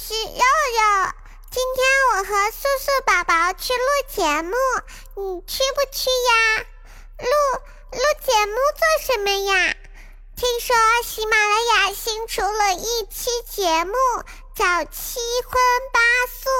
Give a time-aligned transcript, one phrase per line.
[0.00, 1.12] 是肉肉。
[1.50, 4.56] 今天我和素素宝宝去录节目，
[5.14, 6.66] 你去不去呀？
[7.18, 7.28] 录
[7.92, 9.76] 录节目做什么呀？
[10.36, 13.94] 听说喜马拉雅新出了一期节目，
[14.56, 15.54] 叫《七荤
[15.92, 16.50] 八素》，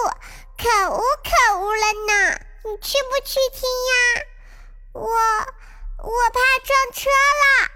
[0.56, 2.40] 可恶可恶了呢！
[2.64, 4.22] 你去不去听呀？
[4.92, 5.10] 我
[6.04, 7.68] 我怕撞车了，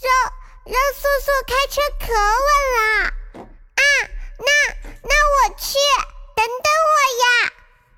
[0.00, 0.32] 让
[0.66, 3.12] 让素素开车可稳了！
[4.38, 4.50] 那
[5.02, 5.78] 那我去。
[6.36, 7.24] 等等我呀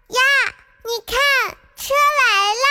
[0.08, 0.20] 呀！
[0.84, 1.16] 你看，
[1.76, 2.24] 车来
[2.54, 2.66] 了！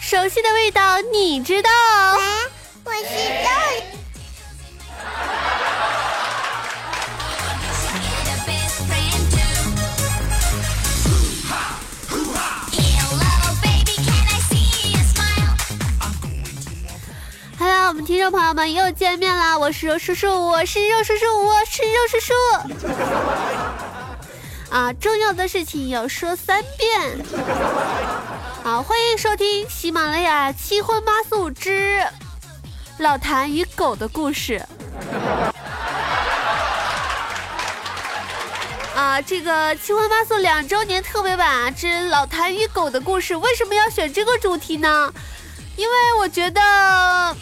[0.00, 1.70] 熟悉的味道，你知道？
[18.30, 22.34] 朋友们又见面了，我是肉叔叔，我是肉叔叔，我是肉叔叔。
[24.68, 27.24] 啊，重要的事情要说三遍。
[28.64, 32.04] 好，欢迎收听喜马拉雅七荤八素之
[32.98, 34.60] 老谭与狗的故事。
[38.96, 45.12] 啊，这个七荤八素两周年特别版之老谭与狗的故事，为什么要选这个主题呢？
[45.76, 47.36] 因为我觉得。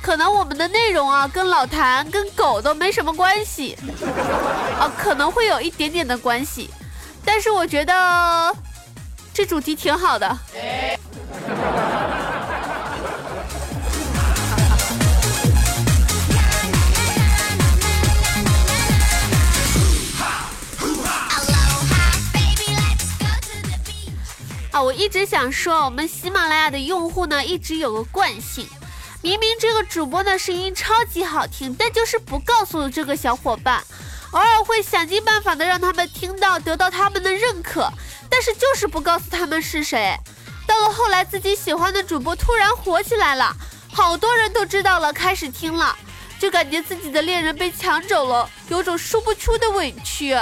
[0.00, 3.76] 可能我们的内容啊，跟老谭、跟狗都没什么关系，
[4.78, 6.70] 啊，可能会有一点点的关系，
[7.24, 8.56] 但是我觉得
[9.34, 10.26] 这主题挺好的。
[24.70, 28.66] 啊，我一直想说，我们喜马拉雅的用户呢，一直有个惯性。
[29.28, 33.84] 明明这个主播的声音超级好听，但就是不告诉这个小伙伴，
[34.30, 37.92] 偶尔会想尽办法的让他们听到，得到他们的认可，
[38.30, 40.16] 但是就是不告诉他们是谁。
[40.66, 43.54] 到了后来，自己喜欢的主播突然火起来了，
[43.92, 45.94] 好多人都知道了，开始听了，
[46.40, 50.34] 就感觉自己的恋人被抢走了，有种说不出的委屈。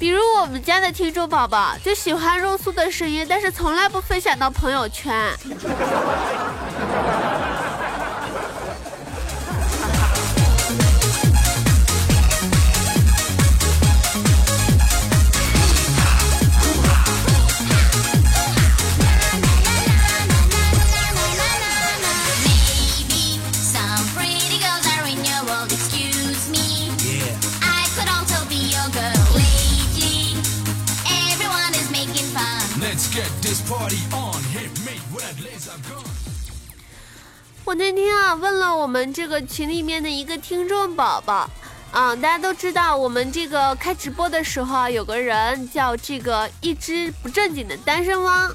[0.00, 5.30] 比如我们家的听众宝宝就喜欢肉素的声音，但是从来不分享到朋友圈。
[33.10, 36.04] Get this party on hit me with a laser gun
[37.64, 41.50] 我那天啊问了我们这个群里面的一个听众宝宝，
[41.90, 48.54] 啊，大家都知道我们这个开直播的时候啊，有个人叫这个一只不正经的单身汪。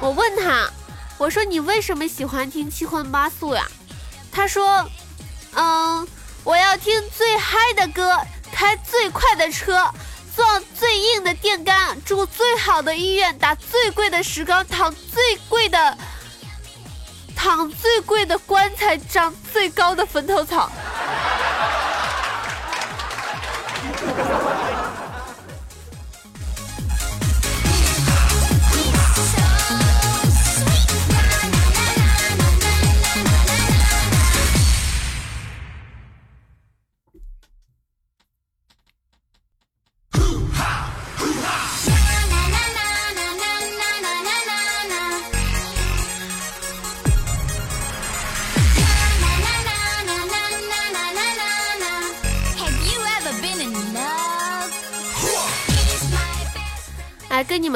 [0.00, 0.66] 我问他，
[1.18, 3.66] 我说你为什么喜欢听七荤八素呀？
[4.32, 4.88] 他说，
[5.54, 6.08] 嗯，
[6.42, 8.18] 我要听最嗨的歌，
[8.50, 9.90] 开最快的车。
[10.34, 10.44] 做
[10.78, 15.96] 最硬的电杆，住最好的医院，打最贵的石膏，躺最贵的
[17.36, 20.70] 躺最贵的棺材，长最高的坟头草。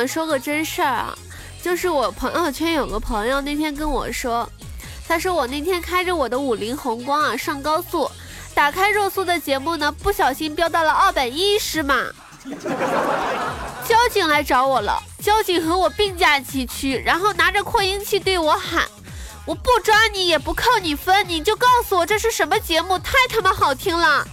[0.09, 1.15] 说个真事儿啊，
[1.63, 4.49] 就是我朋友圈有个朋友那天跟我说，
[5.07, 8.11] 他说我那天开着我的五菱宏光啊上高速，
[8.55, 12.07] 打开肉素的节目呢，不小心飙到了二百一十码，
[13.87, 18.85] 交警来找我了，交警和我并驾齐驱，然后拿着扩音器对我喊，
[19.45, 24.27] 我不抓你也不扣你分，你就告诉我这是什么节目，太他妈好听了。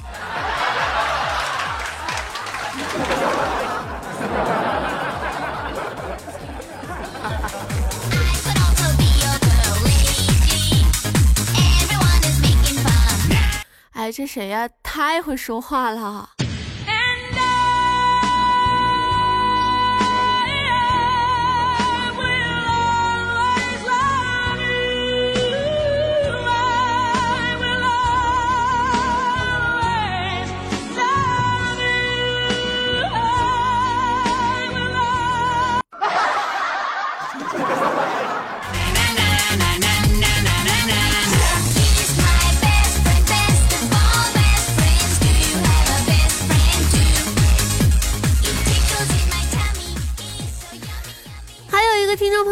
[14.05, 14.69] 哎这谁呀？
[14.83, 16.34] 太会说话了。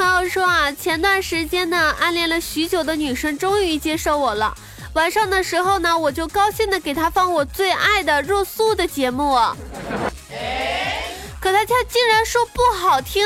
[0.03, 4.53] 朋友说啊，前段时间呢，暗恋了许久的女生终于接受我了。
[4.95, 9.33] 晚上的时候呢，我就高兴的给她放我最爱的若素的节目，
[11.39, 13.25] 可她竟然说不好听，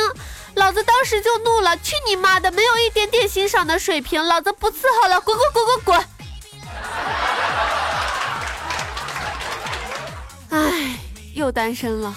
[0.53, 5.81] 老子当时就怒了，去你妈的，没有一点点欣赏的水平，老子不伺候了，滚滚滚滚
[10.51, 10.62] 滚！
[10.62, 11.00] 哎，
[11.33, 12.15] 又单身了。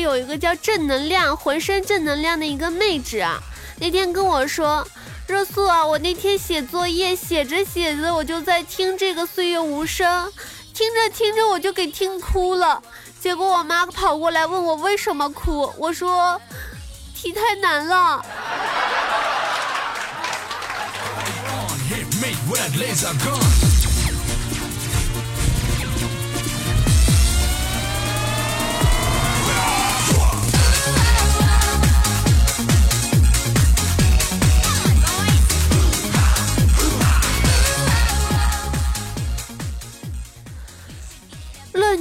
[0.00, 3.40] 有一个叫正能量，浑身正能量的一个妹纸啊，
[3.78, 4.86] 那天跟我说，
[5.26, 10.32] 热素啊，我那天写作业写着写着，我就在听这个岁月无声，
[10.74, 12.82] 听着听着我就给听哭了，
[13.20, 16.40] 结果我妈跑过来问我为什么哭，我说
[17.14, 18.24] 题太难了。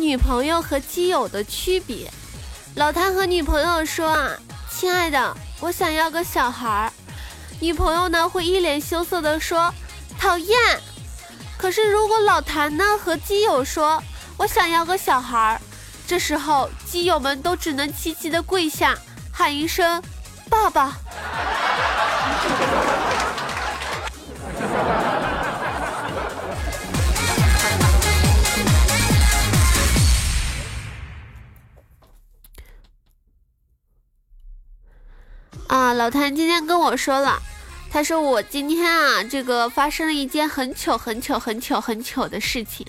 [0.09, 2.11] 女朋友和基友的区别，
[2.73, 4.31] 老谭和女朋友说啊，
[4.67, 6.91] 亲爱的，我想要个小孩儿。
[7.59, 9.71] 女朋友呢会一脸羞涩的说，
[10.17, 10.57] 讨厌。
[11.59, 14.01] 可是如果老谭呢和基友说，
[14.35, 15.61] 我想要个小孩儿，
[16.07, 18.97] 这时候基友们都只能齐齐的跪下，
[19.31, 20.01] 喊一声
[20.49, 20.97] 爸爸。
[35.69, 37.39] 啊，老谭今天跟我说了，
[37.91, 42.87] 他说我今天啊，这个发生了一件很糗、很糗、很糗、很糗的事情，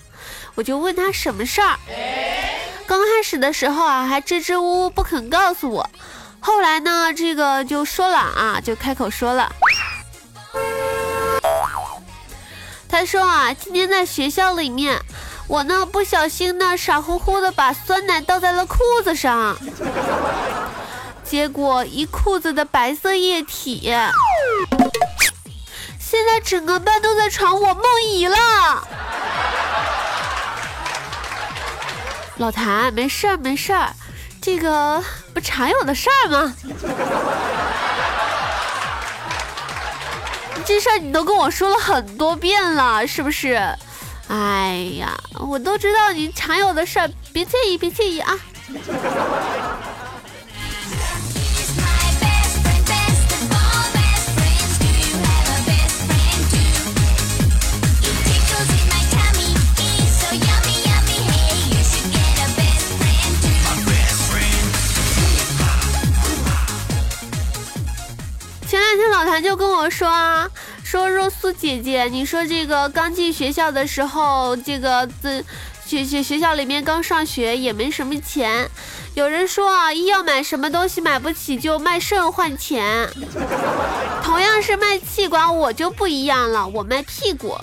[0.55, 1.77] 我就问他什么事儿。
[2.87, 5.87] 刚开始的时候啊，还支支吾吾不肯告诉我，
[6.39, 9.51] 后来呢，这个就说了啊，就开口说了。
[12.89, 14.99] 他说啊，今天在学校里面，
[15.47, 19.55] 我呢不小心呢傻乎乎的把酸奶倒在了裤子上。
[21.31, 23.89] 结果一裤子的白色液体，
[25.97, 28.35] 现在整个班都在传我梦遗了。
[32.35, 33.93] 老谭，没事儿没事儿，
[34.41, 35.01] 这个
[35.33, 36.53] 不常有的事儿吗？
[40.65, 43.53] 这事儿你都跟我说了很多遍了，是不是？
[44.27, 48.37] 哎呀，我都知道你常有的事儿，别介意别介意啊。
[69.41, 70.47] 就跟我说啊，
[70.83, 75.43] 说若素姐姐，你说这个刚进学校的时候，这个这
[75.85, 78.69] 学学学校里面刚上学也没什么钱，
[79.15, 83.09] 有人说啊，一要买什么东西买不起就卖肾换钱，
[84.23, 87.57] 同样是卖器官，我就不一样了，我卖屁股。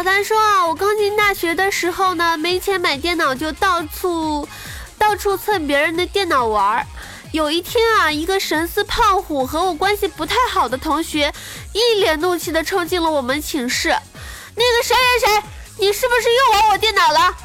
[0.00, 4.48] 老谭说啊，我刚进大学的时候呢，没钱买电脑，就到处
[4.96, 6.86] 到处蹭别人的电脑玩儿。
[7.32, 11.30] 有一天啊，一个神似胖虎和我关系不太好的同学，
[11.74, 13.90] 一脸怒气的冲进了我们寝室。
[13.90, 15.42] 那个谁谁谁，
[15.76, 17.36] 你是不是又玩我电脑了？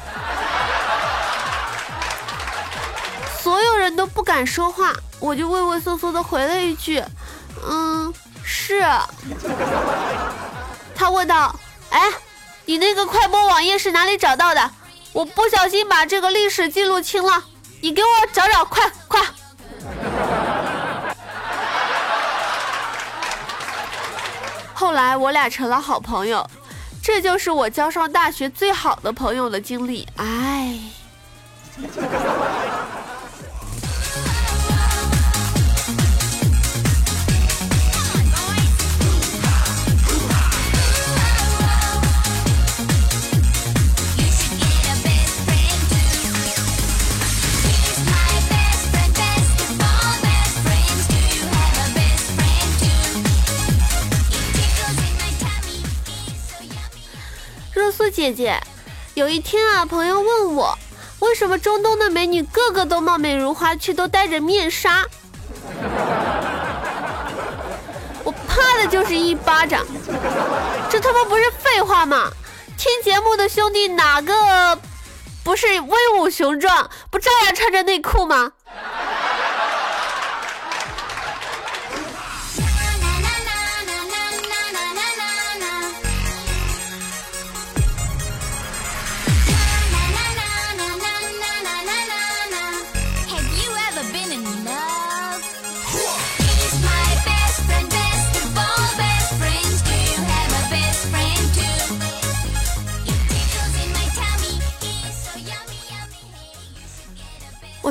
[3.38, 7.04] 所有人都不敢说话，我就畏畏缩缩的回了一句
[7.68, 8.82] ：“嗯，是。”
[10.96, 11.54] 他问道
[11.90, 12.10] ：“哎，
[12.66, 14.70] 你那个快播网页是哪里找到的？
[15.12, 17.42] 我不小心把这个历史记录清了，
[17.80, 19.20] 你给我找找，快快！”
[24.74, 26.44] 后来我俩成了好朋友，
[27.02, 30.06] 这就是我交上大学最好的朋友的经历。
[30.16, 30.78] 哎。
[58.26, 58.60] 姐姐，
[59.14, 60.76] 有一天啊，朋友问我，
[61.20, 65.06] 为什么中东的美女个个都貌美如花，却都戴着面纱？
[68.24, 69.86] 我怕的就是一巴掌，
[70.90, 72.28] 这他妈不是废话吗？
[72.76, 74.76] 听节目的兄弟哪个
[75.44, 78.50] 不是威武雄壮，不照样穿着内裤吗？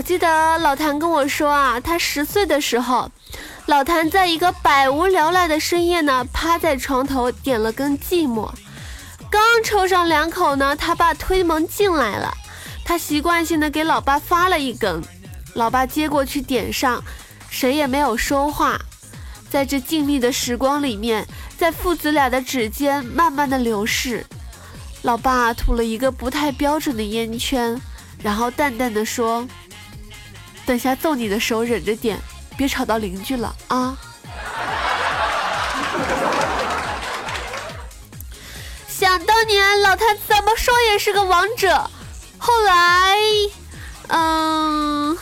[0.05, 3.09] 记得老谭跟我说啊，他十岁的时候，
[3.65, 8.51] 老谭在一个百无聊赖的深夜呢，趴在床头点了根寂寞，
[9.31, 12.31] 刚抽上两口呢，他爸推门进来了，
[12.85, 15.01] 他习惯性的给老爸发了一根，
[15.55, 17.03] 老爸接过去点上，
[17.49, 18.79] 谁也没有说话，
[19.49, 21.25] 在这静谧的时光里面，
[21.57, 24.23] 在父子俩的指尖慢慢的流逝，
[25.01, 27.81] 老爸吐了一个不太标准的烟圈，
[28.21, 29.47] 然后淡淡的说。
[30.65, 32.19] 等下揍你的时候忍着点，
[32.57, 33.95] 别吵到邻居了啊！
[38.87, 41.89] 想当年老太怎么说也是个王者，
[42.37, 43.17] 后来，
[44.07, 45.17] 嗯。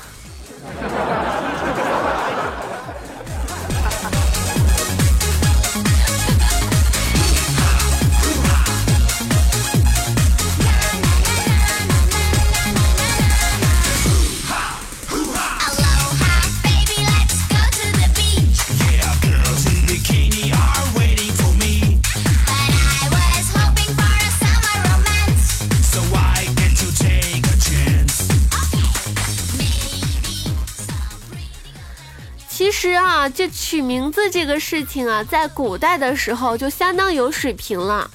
[32.84, 38.12] 实啊，这取名字这个事情啊，在古代的时候就相当有水平了。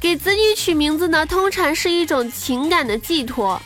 [0.00, 3.60] 给子女取名字呢，通常是一种情感的寄托。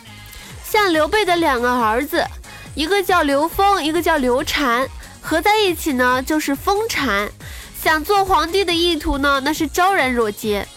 [0.69, 2.25] 像刘备的两个儿子，
[2.73, 4.85] 一个叫刘封，一个叫刘禅，
[5.21, 7.31] 合在一起呢就是封禅。
[7.81, 10.67] 想做皇帝的意图呢，那是昭然若揭。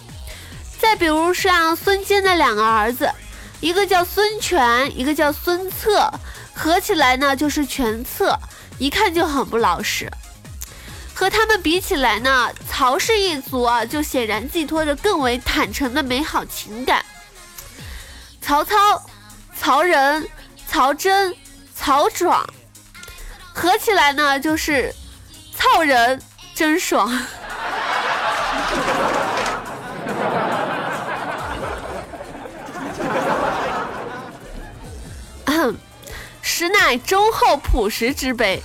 [0.78, 3.10] 再比如像孙坚的两个儿子，
[3.58, 6.08] 一个叫孙权，一个叫孙策，
[6.54, 8.38] 合起来呢就是权策。
[8.78, 10.10] 一看就很不老实，
[11.14, 17.04] 和他们比起来呢，曹氏一族啊，就显然寄托着更为坦诚的美好情感。
[18.40, 18.74] 曹操、
[19.58, 20.28] 曹仁、
[20.66, 21.34] 曹真、
[21.74, 22.48] 曹爽，
[23.52, 24.94] 合起来呢就是
[25.56, 26.22] 曹仁
[26.54, 27.10] 真爽。
[36.58, 38.60] 实乃忠厚朴实之辈。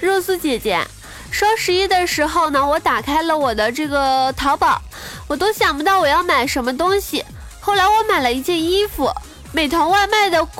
[0.00, 0.84] 肉丝姐姐。
[1.30, 4.80] 双十一的时候呢，我打开了我的这个淘宝，
[5.26, 7.24] 我都想不到我要买什么东西。
[7.60, 9.10] 后来我买了一件衣服，
[9.52, 10.50] 美团外卖的外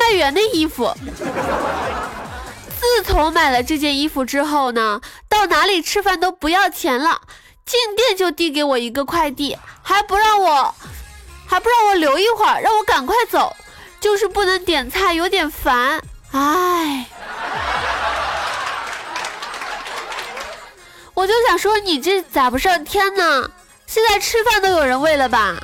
[0.00, 0.92] 卖员的衣服。
[2.80, 7.20] 自从买了这件衣服之后呢，到哪里吃饭都不要钱了，
[7.64, 10.74] 进店就递给我一个快递，还不让我，
[11.46, 13.54] 还不让我留一会儿，让我赶快走，
[14.00, 16.02] 就是不能点菜，有点烦。
[16.32, 17.06] 唉，
[21.14, 23.50] 我就想说你这咋不上天呢？
[23.86, 25.56] 现在吃饭都有人喂了吧？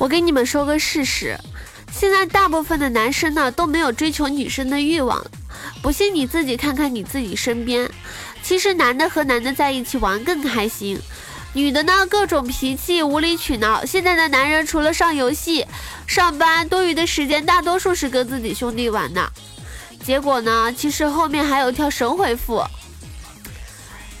[0.00, 1.38] 我给你们说个事实，
[1.92, 5.22] 现在大部分的男生呢都没有追求女生的欲望，
[5.82, 7.90] 不信你自己看看你自己身边。
[8.42, 10.98] 其实男的和男的在一起玩更开心，
[11.52, 13.84] 女的呢各种脾气无理取闹。
[13.84, 15.66] 现在的男人除了上游戏、
[16.06, 19.30] 上班，多余的时间大多数是跟自己兄弟玩的。
[20.02, 22.64] 结果呢，其实后面还有条神回复，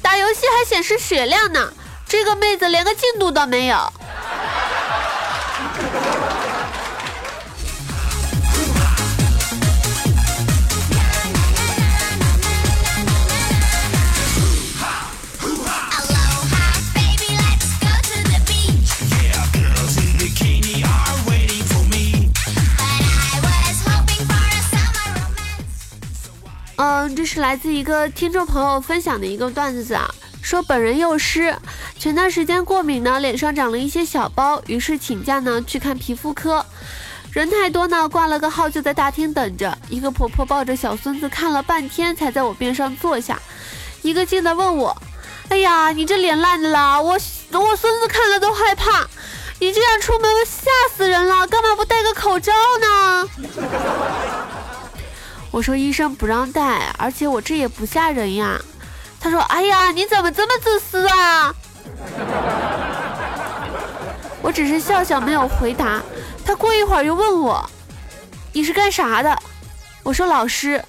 [0.02, 1.72] 打游戏还显示血量呢，
[2.06, 3.90] 这个妹子连个进度都没有。
[27.50, 30.08] 来自一个听众朋友分享的一个段子啊，
[30.40, 31.52] 说本人幼师，
[31.98, 36.64] 前段时间过敏呢，脸上长了一些小包，于是请假呢去看皮肤科，
[37.32, 39.76] 人太多呢，挂了个号就在大厅等着。
[39.88, 43.36] 一个婆婆抱着小孙子看了半天，才在我边上坐下，
[44.02, 44.96] 一个劲的问我
[45.50, 49.08] ：“哎呀，你这脸烂的啦，我我孙子看了都害怕，
[49.58, 53.28] 你这样出门吓死人了，干嘛不戴个口罩呢？”
[55.50, 58.60] 我说医生不让戴，而且我这也不吓人呀。
[59.20, 61.52] 他说：“哎呀，你怎么这么自私啊？”
[64.40, 66.00] 我只是笑笑没有回答。
[66.46, 67.68] 他过一会儿又问我
[68.54, 69.38] ：“你是干啥的？”
[70.02, 70.82] 我说：“老师。”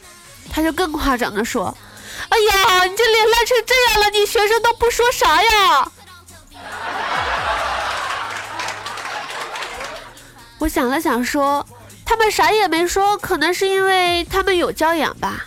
[0.53, 1.75] 他就更夸张的说
[2.29, 5.91] ：“哎呀，你这脸烂成这样了，你学生都不说啥呀？”
[10.59, 11.65] 我想了想说。
[12.11, 15.45] 他们啥也没说，可能是因为他们有教养吧。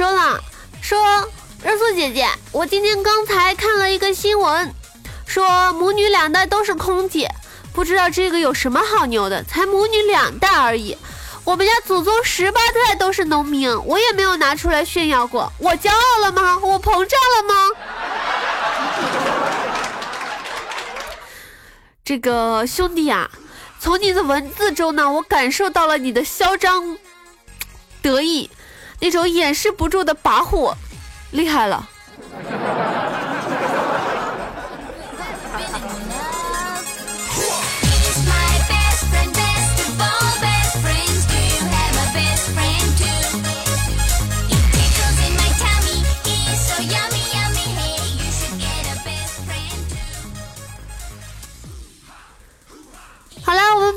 [0.00, 0.40] 说了，
[0.80, 0.98] 说
[1.62, 4.74] 热素姐姐，我今天刚才看了一个新闻，
[5.26, 7.30] 说母女两代都是空姐，
[7.74, 10.96] 不知道这个有什么好牛的，才母女两代而已。
[11.44, 16.58] 我们家祖宗十八代都是农民，我也没有拿出来炫耀过，我骄傲了吗？
[16.62, 17.54] 我膨胀了吗？
[22.02, 23.30] 这个兄弟啊，
[23.78, 26.96] 从你的文字中呢，我感受到了你的嚣张
[28.00, 28.50] 得意。
[29.00, 30.74] 那种掩饰不住的跋扈，
[31.32, 31.88] 厉害了。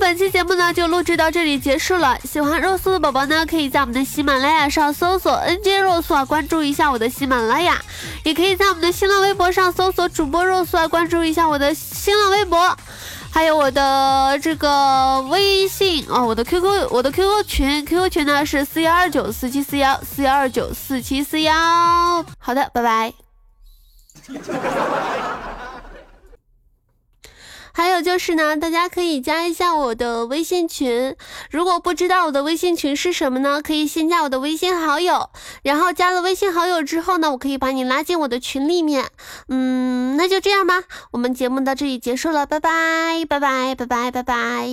[0.03, 2.19] 本期节目呢就录制到这里结束了。
[2.25, 7.75] 喜欢肉素的宝宝呢，可以在我们的喜马拉雅上搜索 “nj 肉素”啊，关注一下我的喜马拉雅；
[8.25, 12.77] 也可以在我们的新浪微博上搜索主播肉素啊，关注一下我的新浪微博，
[13.31, 21.53] 还有我的这个微信哦，我的 QQ，我的 QQ 群，QQ 群呢是四幺二九四七四幺四幺二九四七四幺。
[22.37, 23.13] 好的，拜拜。
[27.73, 31.15] 还有就是呢，大家可以加一下我的微信群。
[31.49, 33.61] 如果不知道我的微信群是什么呢？
[33.61, 35.31] 可以先加我的微信好友，
[35.63, 39.09] 然后加了微信好友之后呢，我可以把你拉进我的群里面。
[39.47, 44.67] 嗯，那就这样吧，我们节目到这里结束了，拜拜，拜拜，拜拜，拜拜。